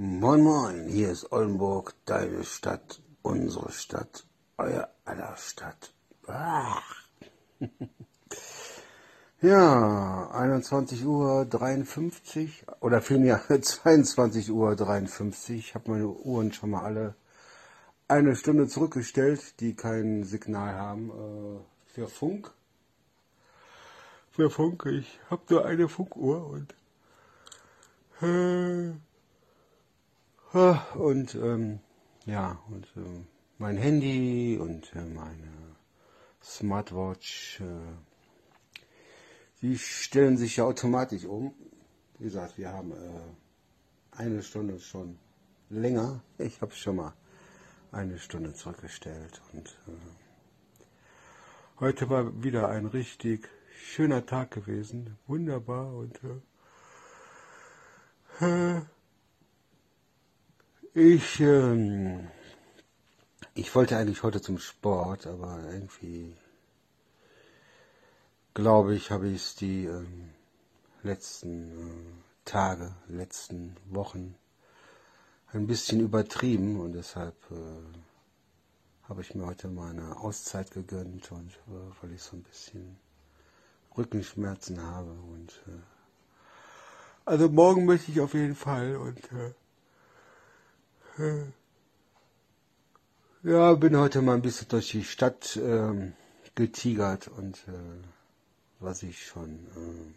Moin 0.00 0.42
Moin, 0.42 0.86
hier 0.86 1.10
ist 1.10 1.32
Oldenburg, 1.32 1.92
deine 2.04 2.44
Stadt, 2.44 3.02
unsere 3.22 3.72
Stadt, 3.72 4.24
euer 4.56 4.88
aller 5.04 5.36
Stadt. 5.36 5.92
Ja, 9.40 10.30
21 10.30 11.04
Uhr 11.04 11.44
53 11.46 12.64
oder 12.78 13.00
vielmehr 13.02 13.42
22 13.60 14.52
Uhr 14.52 14.76
53. 14.76 15.58
Ich 15.58 15.74
habe 15.74 15.90
meine 15.90 16.06
Uhren 16.06 16.52
schon 16.52 16.70
mal 16.70 16.84
alle 16.84 17.16
eine 18.06 18.36
Stunde 18.36 18.68
zurückgestellt, 18.68 19.58
die 19.58 19.74
kein 19.74 20.22
Signal 20.22 20.76
haben 20.76 21.10
äh, 21.10 21.92
für 21.92 22.06
Funk. 22.06 22.52
Für 24.30 24.48
Funk, 24.48 24.86
ich 24.86 25.18
habe 25.28 25.42
nur 25.48 25.66
eine 25.66 25.88
Funkuhr 25.88 26.46
und 26.46 26.72
äh, 28.22 28.92
und 30.52 31.34
ähm, 31.34 31.80
ja 32.26 32.58
und 32.70 32.86
äh, 32.96 33.24
mein 33.58 33.76
Handy 33.76 34.58
und 34.60 34.94
äh, 34.94 35.04
meine 35.04 35.76
Smartwatch 36.42 37.60
äh, 37.60 37.64
die 39.60 39.76
stellen 39.76 40.36
sich 40.36 40.56
ja 40.56 40.64
automatisch 40.64 41.24
um. 41.24 41.52
Wie 42.18 42.24
gesagt, 42.24 42.58
wir 42.58 42.72
haben 42.72 42.92
äh, 42.92 43.20
eine 44.12 44.42
Stunde 44.42 44.78
schon 44.78 45.18
länger. 45.68 46.22
Ich 46.38 46.60
habe 46.60 46.72
schon 46.72 46.96
mal 46.96 47.14
eine 47.90 48.18
Stunde 48.18 48.54
zurückgestellt. 48.54 49.40
Und 49.52 49.68
äh, 49.88 49.92
heute 51.80 52.08
war 52.08 52.42
wieder 52.42 52.68
ein 52.68 52.86
richtig 52.86 53.48
schöner 53.76 54.26
Tag 54.26 54.52
gewesen. 54.52 55.18
Wunderbar. 55.26 55.92
Und 55.92 56.20
äh, 58.40 58.80
ich, 60.98 61.40
äh, 61.40 62.18
ich 63.54 63.74
wollte 63.74 63.96
eigentlich 63.96 64.22
heute 64.22 64.40
zum 64.40 64.58
Sport, 64.58 65.26
aber 65.26 65.60
irgendwie 65.72 66.34
glaube 68.54 68.94
ich, 68.94 69.10
habe 69.10 69.28
ich 69.28 69.36
es 69.36 69.54
die 69.54 69.86
äh, 69.86 70.04
letzten 71.02 71.70
äh, 71.70 72.12
Tage, 72.44 72.94
letzten 73.06 73.76
Wochen 73.90 74.34
ein 75.52 75.66
bisschen 75.66 76.00
übertrieben 76.00 76.80
und 76.80 76.92
deshalb 76.92 77.36
äh, 77.50 79.08
habe 79.08 79.22
ich 79.22 79.34
mir 79.34 79.46
heute 79.46 79.68
mal 79.68 79.90
eine 79.90 80.18
Auszeit 80.18 80.70
gegönnt 80.72 81.30
und 81.30 81.52
äh, 81.68 82.02
weil 82.02 82.12
ich 82.12 82.22
so 82.22 82.36
ein 82.36 82.42
bisschen 82.42 82.98
Rückenschmerzen 83.96 84.82
habe 84.82 85.12
und 85.12 85.62
äh, 85.68 85.80
also 87.24 87.48
morgen 87.48 87.84
möchte 87.84 88.10
ich 88.10 88.20
auf 88.20 88.34
jeden 88.34 88.56
Fall 88.56 88.96
und 88.96 89.18
äh, 89.32 89.52
ja, 93.42 93.74
bin 93.74 93.96
heute 93.96 94.22
mal 94.22 94.34
ein 94.34 94.42
bisschen 94.42 94.68
durch 94.68 94.90
die 94.90 95.02
Stadt 95.02 95.58
ähm, 95.60 96.12
getigert 96.54 97.28
und 97.28 97.56
äh, 97.66 97.72
was 98.78 99.02
ich 99.02 99.26
schon 99.26 100.14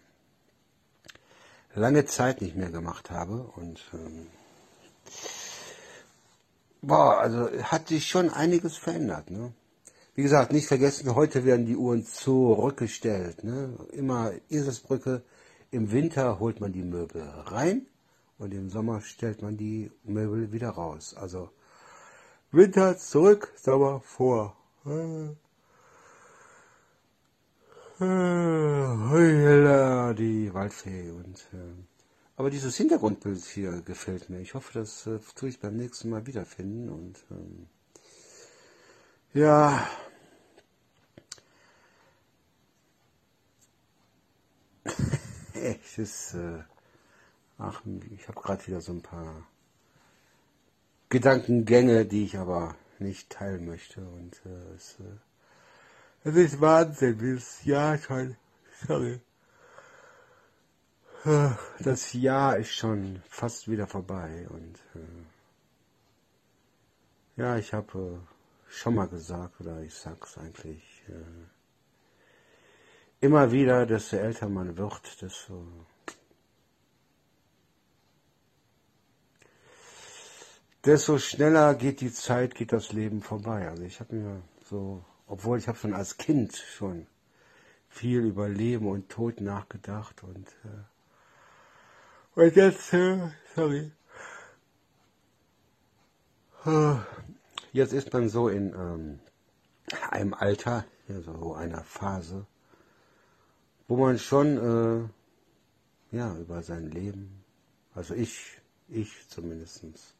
äh, 1.75 1.79
lange 1.79 2.05
Zeit 2.05 2.41
nicht 2.41 2.55
mehr 2.55 2.69
gemacht 2.69 3.09
habe. 3.09 3.51
Und 3.55 3.81
ähm, 3.93 4.27
boah, 6.81 7.19
also 7.19 7.49
hat 7.63 7.87
sich 7.87 8.07
schon 8.07 8.29
einiges 8.29 8.77
verändert. 8.77 9.31
Ne? 9.31 9.53
Wie 10.13 10.21
gesagt, 10.21 10.51
nicht 10.51 10.67
vergessen, 10.67 11.15
heute 11.15 11.45
werden 11.45 11.65
die 11.65 11.77
Uhren 11.77 12.05
zurückgestellt. 12.05 13.43
Ne? 13.43 13.73
Immer 13.91 14.33
Eselsbrücke. 14.49 15.23
Im 15.71 15.91
Winter 15.91 16.39
holt 16.39 16.59
man 16.59 16.73
die 16.73 16.83
Möbel 16.83 17.23
rein 17.23 17.87
und 18.41 18.53
im 18.53 18.69
Sommer 18.69 19.01
stellt 19.01 19.41
man 19.41 19.55
die 19.55 19.91
Möbel 20.03 20.51
wieder 20.51 20.69
raus. 20.69 21.13
Also 21.13 21.49
Winter 22.51 22.97
zurück, 22.97 23.53
Sommer 23.55 24.01
vor. 24.01 24.57
Die 30.17 30.53
Waldfee 30.53 31.11
und 31.11 31.37
äh, 31.53 31.73
aber 32.35 32.49
dieses 32.49 32.75
Hintergrundbild 32.75 33.45
hier 33.45 33.81
gefällt 33.83 34.29
mir. 34.31 34.39
Ich 34.39 34.55
hoffe, 34.55 34.73
das 34.73 35.05
äh, 35.05 35.19
tue 35.35 35.49
ich 35.49 35.59
beim 35.59 35.75
nächsten 35.75 36.09
Mal 36.09 36.25
wiederfinden 36.25 36.89
und 36.89 37.23
ähm, 37.29 37.67
ja. 39.33 39.87
Echt, 45.53 45.99
ist, 45.99 46.33
äh, 46.33 46.63
ach, 47.61 47.81
ich 48.11 48.27
habe 48.27 48.41
gerade 48.41 48.65
wieder 48.67 48.81
so 48.81 48.91
ein 48.91 49.01
paar 49.01 49.47
Gedankengänge, 51.09 52.05
die 52.05 52.25
ich 52.25 52.37
aber 52.37 52.75
nicht 52.99 53.29
teilen 53.29 53.65
möchte 53.65 54.01
und 54.01 54.41
äh, 54.45 54.75
es 54.75 54.99
äh, 54.99 55.17
es 56.23 56.35
ist 56.35 56.61
Wahnsinn, 56.61 57.19
wie 57.19 57.33
das 57.33 57.65
Jahr 57.65 57.97
schon, 57.97 58.37
sorry. 58.87 59.19
Das 61.79 62.13
Jahr 62.13 62.57
ist 62.57 62.73
schon 62.73 63.23
fast 63.27 63.67
wieder 63.67 63.87
vorbei 63.87 64.47
und 64.49 64.79
äh, 64.95 65.25
ja, 67.37 67.57
ich 67.57 67.73
habe 67.73 67.97
äh, 67.97 68.19
schon 68.71 68.95
mal 68.95 69.07
gesagt, 69.07 69.59
oder 69.61 69.81
ich 69.81 69.95
sag's 69.95 70.37
eigentlich 70.37 71.03
äh, 71.09 71.47
immer 73.19 73.51
wieder, 73.51 73.85
desto 73.87 74.17
älter 74.17 74.49
man 74.49 74.77
wird, 74.77 75.21
desto 75.21 75.63
desto 80.85 81.17
schneller 81.17 81.75
geht 81.75 82.01
die 82.01 82.11
Zeit, 82.11 82.55
geht 82.55 82.71
das 82.71 82.91
Leben 82.91 83.21
vorbei. 83.21 83.69
Also 83.69 83.83
ich 83.83 83.99
habe 83.99 84.15
mir 84.15 84.41
so 84.65 85.03
obwohl 85.31 85.57
ich 85.57 85.69
habe 85.69 85.77
schon 85.77 85.93
als 85.93 86.17
Kind 86.17 86.57
schon 86.57 87.07
viel 87.87 88.19
über 88.19 88.49
Leben 88.49 88.89
und 88.89 89.07
Tod 89.07 89.39
nachgedacht 89.39 90.23
und, 90.23 90.45
äh, 90.65 92.41
und 92.41 92.55
jetzt, 92.57 92.91
äh, 92.91 93.31
sorry, 93.55 93.91
jetzt 97.71 97.93
ist 97.93 98.11
man 98.11 98.27
so 98.27 98.49
in 98.49 98.73
ähm, 98.73 99.19
einem 100.09 100.33
Alter, 100.33 100.83
so 101.07 101.53
einer 101.53 101.85
Phase, 101.85 102.45
wo 103.87 103.95
man 103.95 104.19
schon 104.19 105.09
äh, 106.11 106.15
ja 106.15 106.35
über 106.37 106.61
sein 106.61 106.91
Leben, 106.91 107.41
also 107.95 108.13
ich, 108.15 108.59
ich 108.89 109.29
zumindestens 109.29 110.13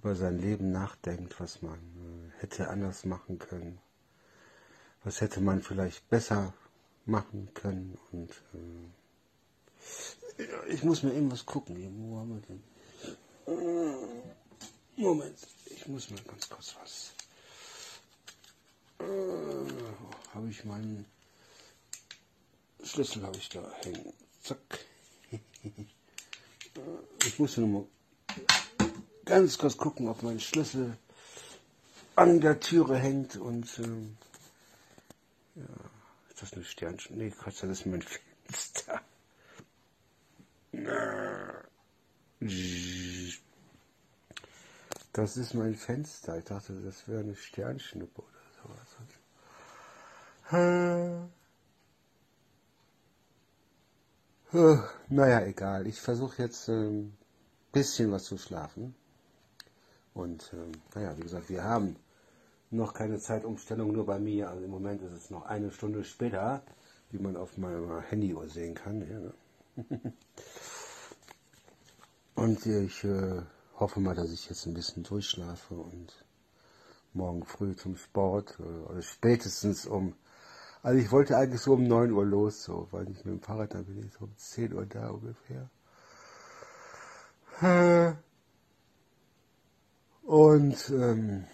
über 0.00 0.16
sein 0.16 0.38
Leben 0.38 0.72
nachdenkt, 0.72 1.38
was 1.40 1.62
man 1.62 1.78
äh, 1.78 2.40
hätte 2.40 2.68
anders 2.68 3.04
machen 3.04 3.38
können 3.38 3.78
was 5.04 5.20
hätte 5.20 5.40
man 5.40 5.62
vielleicht 5.62 6.08
besser 6.08 6.54
machen 7.06 7.52
können 7.54 7.98
und 8.12 8.30
äh, 10.38 10.42
ich 10.68 10.84
muss 10.84 11.02
mir 11.02 11.12
irgendwas 11.12 11.44
gucken. 11.46 11.76
Wo 11.98 12.18
haben 12.18 12.34
wir 12.34 12.42
denn? 12.42 12.62
Äh, 13.46 15.00
Moment, 15.00 15.38
ich 15.66 15.86
muss 15.86 16.10
mal 16.10 16.22
ganz 16.22 16.48
kurz 16.48 16.76
was. 16.80 17.12
Äh, 18.98 19.04
habe 20.34 20.48
ich 20.50 20.64
meinen 20.64 21.06
Schlüssel 22.82 23.22
habe 23.22 23.36
ich 23.36 23.48
da 23.48 23.70
hängen. 23.82 24.12
Zack. 24.42 24.60
ich 27.26 27.38
muss 27.38 27.56
nur 27.56 27.68
mal 27.68 27.86
ganz 29.30 29.58
kurz 29.58 29.76
gucken, 29.76 30.08
ob 30.08 30.24
mein 30.24 30.40
Schlüssel 30.40 30.96
an 32.16 32.40
der 32.40 32.58
Türe 32.58 32.96
hängt 32.98 33.36
und 33.36 33.78
äh, 33.78 35.60
ja, 35.60 35.66
ist 36.28 36.42
das 36.42 36.52
eine 36.52 36.64
Sternchen? 36.64 37.16
Nee, 37.16 37.30
Quatsch, 37.30 37.62
das 37.62 37.70
ist 37.70 37.86
mein 37.86 38.02
Fenster. 38.48 39.00
Das 45.12 45.36
ist 45.36 45.54
mein 45.54 45.76
Fenster. 45.76 46.38
Ich 46.38 46.44
dachte, 46.44 46.72
das 46.80 47.06
wäre 47.06 47.20
eine 47.20 47.36
Sternschnuppe 47.36 48.22
oder 48.22 48.40
sowas. 48.62 48.96
Naja, 55.08 55.42
egal. 55.46 55.86
Ich 55.86 56.00
versuche 56.00 56.42
jetzt 56.42 56.68
ein 56.68 56.74
ähm, 56.74 57.12
bisschen 57.70 58.10
was 58.10 58.24
zu 58.24 58.36
schlafen. 58.38 58.96
Und 60.14 60.52
ähm, 60.52 60.72
naja, 60.94 61.16
wie 61.16 61.22
gesagt, 61.22 61.48
wir 61.48 61.64
haben 61.64 61.96
noch 62.70 62.94
keine 62.94 63.18
Zeitumstellung, 63.18 63.92
nur 63.92 64.06
bei 64.06 64.18
mir. 64.18 64.50
Also 64.50 64.64
im 64.64 64.70
Moment 64.70 65.02
ist 65.02 65.12
es 65.12 65.30
noch 65.30 65.46
eine 65.46 65.70
Stunde 65.70 66.04
später, 66.04 66.62
wie 67.10 67.18
man 67.18 67.36
auf 67.36 67.56
meiner 67.56 68.00
Handyuhr 68.02 68.48
sehen 68.48 68.74
kann. 68.74 69.34
Ja. 69.76 69.84
und 72.34 72.66
ich 72.66 73.04
äh, 73.04 73.42
hoffe 73.78 74.00
mal, 74.00 74.14
dass 74.14 74.32
ich 74.32 74.48
jetzt 74.48 74.66
ein 74.66 74.74
bisschen 74.74 75.02
durchschlafe 75.02 75.74
und 75.74 76.24
morgen 77.12 77.44
früh 77.44 77.74
zum 77.76 77.96
Sport 77.96 78.58
äh, 78.60 78.62
oder 78.62 79.02
spätestens 79.02 79.86
um 79.86 80.14
also 80.82 80.98
ich 80.98 81.12
wollte 81.12 81.36
eigentlich 81.36 81.60
so 81.60 81.74
um 81.74 81.86
9 81.86 82.10
Uhr 82.10 82.24
los, 82.24 82.62
so, 82.62 82.88
weil 82.90 83.10
ich 83.10 83.24
mit 83.24 83.34
dem 83.34 83.42
Fahrrad 83.42 83.74
dann 83.74 83.84
bin 83.84 84.06
ich 84.06 84.14
so 84.14 84.24
um 84.24 84.34
10 84.34 84.72
Uhr 84.72 84.86
da 84.86 85.10
ungefähr. 85.10 85.68
Und 90.50 90.90
ähm, 90.90 91.44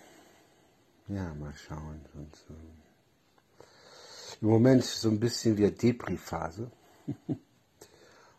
ja, 1.09 1.35
mal 1.35 1.53
schauen. 1.55 2.01
Und, 2.15 2.47
ähm, 2.49 2.83
Im 4.41 4.49
Moment 4.49 4.85
so 4.85 5.11
ein 5.11 5.21
bisschen 5.21 5.59
wieder 5.59 5.71
Depri-Phase. 5.71 6.71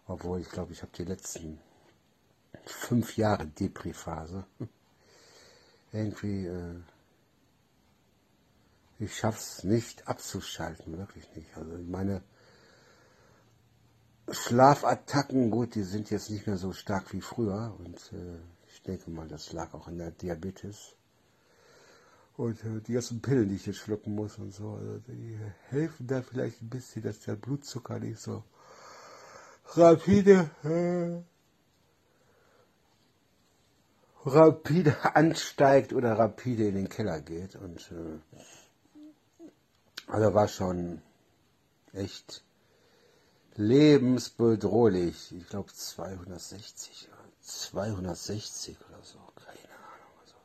Obwohl, 0.08 0.42
ich 0.42 0.50
glaube, 0.50 0.74
ich 0.74 0.82
habe 0.82 0.92
die 0.98 1.04
letzten 1.04 1.60
fünf 2.66 3.18
Jahre 3.18 3.46
Depri-Phase. 3.46 4.48
Irgendwie, 5.92 6.48
äh, 6.48 6.82
ich 8.98 9.16
schaff's 9.16 9.64
nicht 9.64 10.08
abzuschalten, 10.08 10.98
wirklich 10.98 11.36
nicht. 11.36 11.56
Also 11.56 11.78
meine 11.88 12.24
Schlafattacken, 14.32 15.52
gut, 15.52 15.76
die 15.76 15.84
sind 15.84 16.10
jetzt 16.10 16.32
nicht 16.32 16.48
mehr 16.48 16.58
so 16.58 16.74
stark 16.74 17.14
wie 17.14 17.22
früher 17.22 17.76
und 17.78 18.12
äh, 18.12 18.40
ich 18.78 18.84
denke 18.84 19.10
mal, 19.10 19.28
das 19.28 19.54
lag 19.54 19.74
auch 19.74 19.88
an 19.88 19.98
der 19.98 20.12
Diabetes. 20.12 20.94
Und 22.36 22.64
äh, 22.64 22.80
die 22.82 22.94
ganzen 22.94 23.22
Pillen, 23.24 23.50
die 23.50 23.56
ich 23.56 23.66
jetzt 23.66 23.80
schlucken 23.80 24.14
muss 24.14 24.38
und 24.38 24.54
so, 24.54 24.74
also 24.74 25.00
die 25.08 25.40
helfen 25.70 26.06
da 26.06 26.22
vielleicht 26.22 26.62
ein 26.62 26.70
bisschen, 26.70 27.02
dass 27.02 27.22
der 27.22 27.36
Blutzucker 27.36 28.00
nicht 28.00 28.20
so 28.20 28.44
rapide, 29.74 30.52
äh, 30.64 31.24
rapide 34.30 35.16
ansteigt 35.16 35.92
oder 35.92 36.20
rapide 36.20 36.68
in 36.68 36.76
den 36.76 36.90
Keller 36.90 37.20
geht. 37.20 37.56
Und 37.56 37.92
äh, 37.92 38.20
also 40.06 40.34
war 40.36 40.48
schon 40.48 41.02
echt 41.94 42.44
lebensbedrohlich. 43.56 45.34
Ich 45.36 45.50
glaube 45.50 45.74
260, 45.74 47.10
260 47.48 48.78
oder 48.90 49.02
so, 49.04 49.20
keine 49.36 49.58
Ahnung. 49.58 50.12
Also, 50.22 50.36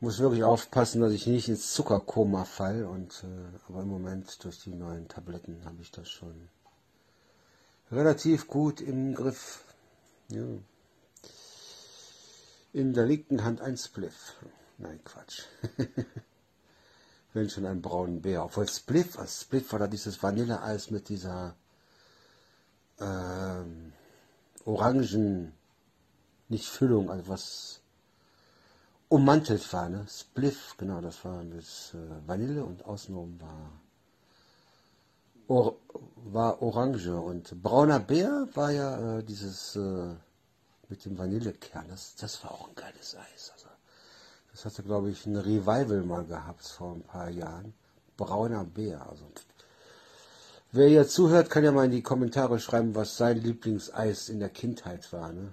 muss 0.00 0.18
wirklich 0.18 0.42
aufpassen, 0.42 1.02
dass 1.02 1.12
ich 1.12 1.26
nicht 1.26 1.48
ins 1.48 1.72
Zuckerkoma 1.74 2.44
fall. 2.44 2.84
Und 2.84 3.24
äh, 3.24 3.58
aber 3.68 3.82
im 3.82 3.88
Moment 3.88 4.42
durch 4.44 4.60
die 4.62 4.74
neuen 4.74 5.06
Tabletten 5.08 5.64
habe 5.64 5.82
ich 5.82 5.90
das 5.90 6.08
schon 6.08 6.48
relativ 7.92 8.48
gut 8.48 8.80
im 8.80 9.14
Griff. 9.14 9.64
Ja. 10.30 10.46
In 12.72 12.92
der 12.94 13.06
linken 13.06 13.44
Hand 13.44 13.60
ein 13.60 13.76
Spliff. 13.76 14.34
Nein, 14.78 15.00
Quatsch. 15.04 15.42
Wenn 17.34 17.50
schon 17.50 17.66
einen 17.66 17.82
braunen 17.82 18.22
Bär. 18.22 18.44
Obwohl 18.44 18.68
Spliff, 18.68 19.18
also 19.18 19.44
Spliff 19.44 19.72
war 19.72 19.78
da 19.78 19.86
dieses 19.86 20.22
Vanilleeis 20.22 20.90
mit 20.90 21.08
dieser 21.08 21.54
ähm, 23.00 23.87
Orangen, 24.68 25.52
nicht 26.48 26.66
Füllung, 26.66 27.10
also 27.10 27.28
was 27.28 27.80
ummantelt 29.08 29.72
war, 29.72 29.88
ne? 29.88 30.06
Spliff, 30.08 30.76
genau, 30.76 31.00
das 31.00 31.24
war 31.24 31.42
das 31.44 31.94
äh, 31.94 32.28
Vanille 32.28 32.64
und 32.64 32.84
außenrum 32.84 33.40
war 33.40 33.72
Or 35.48 35.76
war 36.16 36.60
Orange 36.60 37.18
und 37.18 37.62
brauner 37.62 38.00
Bär 38.00 38.46
war 38.52 38.70
ja 38.70 39.18
äh, 39.18 39.24
dieses 39.24 39.76
äh, 39.76 40.14
mit 40.90 41.02
dem 41.06 41.16
Vanillekern. 41.16 41.86
Das, 41.88 42.16
das 42.16 42.44
war 42.44 42.50
auch 42.52 42.68
ein 42.68 42.74
geiles 42.74 43.16
Eis. 43.16 43.50
Also, 43.54 43.68
das 44.52 44.66
hatte, 44.66 44.82
glaube 44.82 45.08
ich, 45.08 45.24
ein 45.24 45.36
Revival 45.36 46.02
mal 46.02 46.26
gehabt 46.26 46.66
vor 46.66 46.92
ein 46.92 47.02
paar 47.02 47.30
Jahren. 47.30 47.72
Brauner 48.18 48.64
Bär. 48.64 49.08
Also, 49.08 49.24
wer 50.72 50.88
hier 50.88 51.08
zuhört, 51.08 51.50
kann 51.50 51.64
ja 51.64 51.72
mal 51.72 51.86
in 51.86 51.90
die 51.90 52.02
Kommentare 52.02 52.58
schreiben, 52.60 52.94
was 52.94 53.16
sein 53.16 53.38
Lieblingseis 53.38 54.28
in 54.28 54.40
der 54.40 54.50
Kindheit 54.50 55.12
war. 55.12 55.32
Ne? 55.32 55.52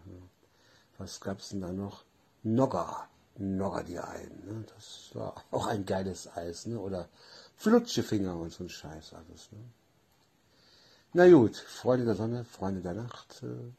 Was 0.97 1.19
gab's 1.19 1.50
denn 1.50 1.62
da 1.62 1.71
noch? 1.71 2.03
Nogger. 2.44 3.07
Nogger 3.38 3.83
die 3.83 4.00
einen. 4.00 4.45
Ne? 4.45 4.65
Das 4.75 5.12
war 5.13 5.44
auch 5.51 5.67
ein 5.67 5.85
geiles 5.85 6.27
Eis. 6.35 6.65
Ne? 6.65 6.79
Oder 6.79 7.09
Flutschefinger 7.56 8.35
und 8.38 8.51
so 8.51 8.63
ein 8.63 8.69
Scheiß 8.69 9.13
alles. 9.13 9.51
Ne? 9.51 9.59
Na 11.13 11.29
gut, 11.29 11.56
Freunde 11.56 12.06
der 12.06 12.15
Sonne, 12.15 12.44
Freunde 12.44 12.81
der 12.81 12.94
Nacht. 12.94 13.41
Äh, 13.44 13.71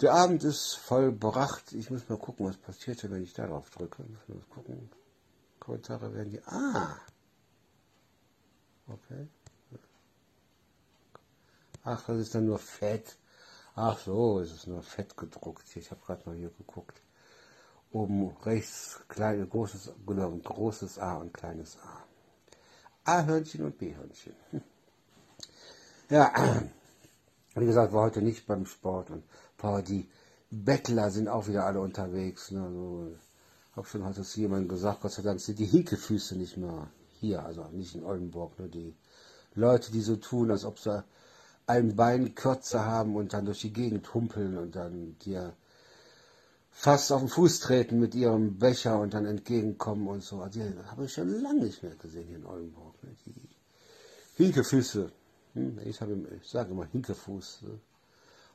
der 0.00 0.12
Abend 0.12 0.42
ist 0.42 0.74
vollbracht. 0.74 1.72
Ich 1.72 1.90
muss 1.90 2.08
mal 2.08 2.18
gucken, 2.18 2.46
was 2.46 2.56
passiert, 2.56 3.08
wenn 3.08 3.22
ich 3.22 3.32
darauf 3.32 3.70
drücke. 3.70 4.02
Ich 4.02 4.28
muss 4.28 4.38
mal 4.38 4.54
gucken. 4.54 4.90
Kommentare 5.60 6.12
werden 6.12 6.30
die. 6.30 6.42
Ah! 6.46 6.98
Okay. 8.86 9.28
Ach, 11.84 12.02
das 12.06 12.18
ist 12.18 12.34
dann 12.34 12.46
nur 12.46 12.58
Fett. 12.58 13.16
Ach 13.76 13.98
so, 13.98 14.40
es 14.40 14.52
ist 14.52 14.66
nur 14.66 14.82
Fett 14.82 15.16
gedruckt. 15.16 15.64
Ich 15.76 15.90
habe 15.90 16.00
gerade 16.04 16.22
mal 16.26 16.36
hier 16.36 16.50
geguckt. 16.50 17.02
Oben 17.92 18.34
rechts 18.42 19.00
kleine, 19.08 19.46
großes, 19.46 19.92
genau, 20.06 20.30
großes 20.30 20.98
A 20.98 21.16
und 21.16 21.34
kleines 21.34 21.78
A. 21.78 22.04
A-Hörnchen 23.04 23.64
und 23.64 23.78
B-Hörnchen. 23.78 24.34
Ja, 26.10 26.30
wie 27.54 27.64
gesagt, 27.64 27.94
war 27.94 28.02
heute 28.02 28.20
nicht 28.20 28.46
beim 28.46 28.66
Sport 28.66 29.08
und 29.08 29.24
boah, 29.56 29.80
die 29.80 30.06
Bettler 30.50 31.10
sind 31.10 31.28
auch 31.28 31.48
wieder 31.48 31.64
alle 31.64 31.80
unterwegs. 31.80 32.50
Ne? 32.50 32.62
Also, 32.62 33.16
hab 33.74 33.86
schon 33.86 34.04
heute 34.04 34.22
zu 34.22 34.40
jemandem 34.40 34.68
gesagt, 34.68 35.00
Gott 35.00 35.12
sei 35.12 35.22
Dank 35.22 35.40
sind 35.40 35.58
die 35.58 35.64
Hinkefüße 35.64 36.36
nicht 36.36 36.58
mehr 36.58 36.88
hier, 37.20 37.42
also 37.42 37.64
nicht 37.68 37.94
in 37.94 38.04
Oldenburg. 38.04 38.58
Ne? 38.58 38.68
Die 38.68 38.94
Leute, 39.54 39.92
die 39.92 40.02
so 40.02 40.16
tun, 40.16 40.50
als 40.50 40.66
ob 40.66 40.78
sie 40.78 41.02
ein 41.66 41.96
Bein 41.96 42.34
kürzer 42.34 42.84
haben 42.84 43.16
und 43.16 43.32
dann 43.32 43.46
durch 43.46 43.60
die 43.60 43.72
Gegend 43.72 44.12
humpeln 44.12 44.58
und 44.58 44.76
dann 44.76 45.16
dir 45.20 45.54
fast 46.70 47.12
auf 47.12 47.20
den 47.20 47.28
Fuß 47.28 47.60
treten 47.60 48.00
mit 48.00 48.14
ihrem 48.14 48.58
Becher 48.58 48.98
und 48.98 49.14
dann 49.14 49.24
entgegenkommen 49.24 50.08
und 50.08 50.22
so. 50.22 50.40
Also, 50.40 50.60
die 50.60 50.78
habe 50.88 51.04
ich 51.04 51.12
schon 51.12 51.40
lange 51.40 51.64
nicht 51.64 51.82
mehr 51.82 51.94
gesehen 51.94 52.26
hier 52.26 52.36
in 52.36 52.46
Oldenburg. 52.46 52.94
Ne? 53.02 53.10
Die 53.24 54.42
Hinkefüße. 54.42 55.10
Hm, 55.54 55.78
ich, 55.84 56.00
ich 56.00 56.48
sage 56.48 56.70
immer 56.72 56.86
Hinterfuß. 56.86 57.62
Ne? 57.62 57.78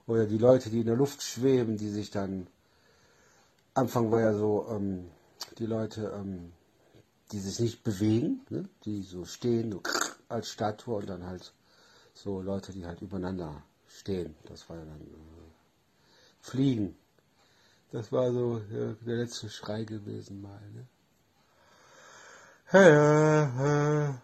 Oder 0.05 0.25
die 0.25 0.37
Leute, 0.37 0.69
die 0.69 0.81
in 0.81 0.87
der 0.87 0.95
Luft 0.95 1.23
schweben, 1.23 1.77
die 1.77 1.89
sich 1.89 2.11
dann, 2.11 2.47
Anfang 3.73 4.11
war 4.11 4.21
ja 4.21 4.33
so, 4.33 4.67
ähm, 4.69 5.09
die 5.57 5.65
Leute, 5.65 6.11
ähm, 6.15 6.51
die 7.31 7.39
sich 7.39 7.59
nicht 7.59 7.83
bewegen, 7.83 8.41
ne? 8.49 8.67
die 8.85 9.03
so 9.03 9.23
stehen, 9.25 9.71
so 9.71 9.81
als 10.27 10.49
Statue 10.49 10.97
und 10.97 11.09
dann 11.09 11.25
halt 11.25 11.53
so 12.23 12.41
Leute, 12.41 12.71
die 12.71 12.85
halt 12.85 13.01
übereinander 13.01 13.63
stehen. 13.87 14.35
Das 14.45 14.69
war 14.69 14.77
ja 14.77 14.85
dann 14.85 15.01
äh, 15.01 15.49
Fliegen. 16.41 16.95
Das 17.91 18.11
war 18.11 18.31
so 18.31 18.61
ja, 18.71 18.93
der 19.05 19.17
letzte 19.17 19.49
Schrei 19.49 19.83
gewesen 19.83 20.41
mal. 20.41 20.61
Ne? 20.73 20.85
Ja, 22.71 22.87
ja, 22.87 24.19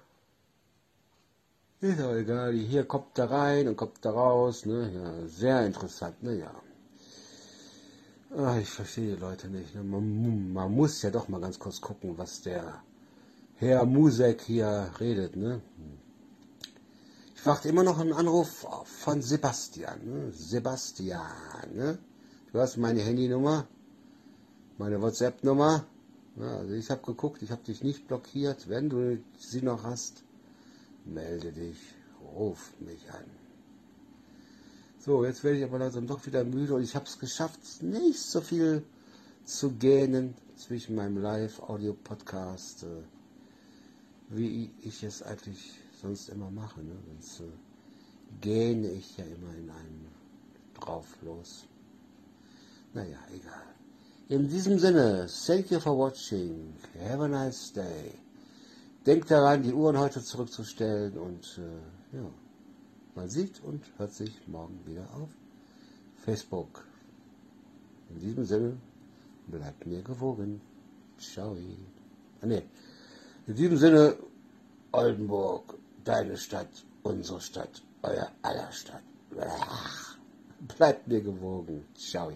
ist 1.82 2.02
auch 2.02 2.16
egal, 2.16 2.54
hier 2.54 2.86
kommt 2.86 3.18
da 3.18 3.26
rein 3.26 3.68
und 3.68 3.76
kommt 3.76 4.04
da 4.04 4.10
raus, 4.12 4.66
ne? 4.66 4.92
Ja, 4.92 5.28
sehr 5.28 5.66
interessant, 5.66 6.24
ne? 6.24 6.40
Ja. 6.40 6.52
Ach, 8.38 8.58
ich 8.58 8.70
verstehe 8.70 9.16
die 9.16 9.22
Leute 9.22 9.48
nicht. 9.50 9.76
Ne? 9.76 9.84
Man, 9.84 10.54
man, 10.54 10.72
muss 10.72 11.02
ja 11.02 11.12
doch 11.12 11.28
mal 11.28 11.42
ganz 11.42 11.60
kurz 11.60 11.80
gucken, 11.80 12.18
was 12.18 12.42
der 12.42 12.82
Herr 13.58 13.86
Musek 13.86 14.42
hier 14.42 14.92
redet, 15.00 15.36
ne? 15.36 15.62
Ich 17.46 17.48
warte 17.48 17.70
immer 17.70 17.84
noch 17.84 18.00
einen 18.00 18.12
Anruf 18.12 18.66
von 18.86 19.22
Sebastian? 19.22 20.34
Sebastian, 20.34 21.76
ne? 21.76 22.00
Du 22.52 22.60
hast 22.60 22.78
meine 22.78 23.02
Handynummer, 23.02 23.68
meine 24.80 25.00
WhatsApp-Nummer. 25.00 25.86
Ja, 26.38 26.58
also 26.58 26.74
ich 26.74 26.90
habe 26.90 27.06
geguckt, 27.06 27.44
ich 27.44 27.52
habe 27.52 27.62
dich 27.62 27.84
nicht 27.84 28.08
blockiert. 28.08 28.68
Wenn 28.68 28.90
du 28.90 29.20
sie 29.38 29.62
noch 29.62 29.84
hast, 29.84 30.24
melde 31.06 31.52
dich, 31.52 31.78
ruf 32.36 32.74
mich 32.80 33.12
an. 33.12 33.26
So, 34.98 35.24
jetzt 35.24 35.44
werde 35.44 35.60
ich 35.60 35.66
aber 35.66 35.78
langsam 35.78 36.08
doch 36.08 36.26
wieder 36.26 36.44
müde 36.44 36.74
und 36.74 36.82
ich 36.82 36.96
habe 36.96 37.06
es 37.06 37.20
geschafft, 37.20 37.60
nicht 37.84 38.22
so 38.22 38.42
viel 38.42 38.84
zu 39.44 39.70
gähnen 39.74 40.34
zwischen 40.56 40.96
meinem 40.96 41.22
Live-Audio-Podcast, 41.22 42.86
äh, 42.86 43.04
wie 44.30 44.72
ich 44.82 45.04
es 45.04 45.22
eigentlich 45.22 45.85
sonst 46.06 46.30
immer 46.30 46.52
mache. 46.52 46.82
Ne? 46.82 46.96
Sonst 47.08 47.40
äh, 47.42 47.44
gähne 48.42 48.90
ich 48.92 49.18
ja 49.18 49.26
immer 49.26 49.54
in 49.56 49.70
einem 49.70 50.06
drauf 50.80 51.08
los. 51.22 51.66
Naja, 52.94 53.18
egal. 53.34 53.68
In 54.30 54.48
diesem 54.48 54.80
Sinne, 54.80 55.28
thank 55.46 55.72
you 55.72 55.80
for 55.80 55.98
watching. 55.98 56.74
Have 57.00 57.24
a 57.24 57.28
nice 57.28 57.72
day. 57.74 58.12
Denkt 59.06 59.30
daran, 59.30 59.62
die 59.64 59.74
Uhren 59.74 59.98
heute 59.98 60.24
zurückzustellen 60.24 61.18
und 61.18 61.60
äh, 61.60 62.18
ja, 62.18 62.26
man 63.16 63.30
sieht 63.30 63.62
und 63.64 63.84
hört 63.98 64.14
sich 64.14 64.48
morgen 64.48 64.80
wieder 64.86 65.08
auf 65.14 65.30
Facebook. 66.24 66.84
In 68.10 68.20
diesem 68.20 68.46
Sinne, 68.46 68.78
bleibt 69.48 69.86
mir 69.86 70.02
gewogen. 70.02 70.62
Ciao. 71.20 71.56
Ah, 72.42 72.46
nee. 72.46 72.64
In 73.48 73.56
diesem 73.56 73.78
Sinne, 73.78 74.18
Oldenburg, 74.92 75.78
deine 76.06 76.38
Stadt, 76.38 76.86
unsere 77.04 77.42
Stadt, 77.42 77.82
euer 78.04 78.32
aller 78.42 78.72
Stadt. 78.72 79.04
Bleibt 80.78 81.08
mir 81.08 81.22
gewogen. 81.22 81.86
Ciao. 81.96 82.32